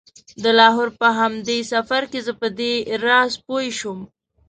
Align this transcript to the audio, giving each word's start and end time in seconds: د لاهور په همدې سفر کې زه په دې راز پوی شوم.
د 0.43 0.45
لاهور 0.59 0.89
په 0.99 1.07
همدې 1.19 1.59
سفر 1.71 2.01
کې 2.11 2.19
زه 2.25 2.33
په 2.41 2.47
دې 2.57 2.73
راز 3.05 3.31
پوی 3.45 3.67
شوم. 3.79 3.99